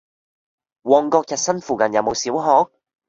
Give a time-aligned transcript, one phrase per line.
[0.83, 2.71] 旺角逸新附近有無小學？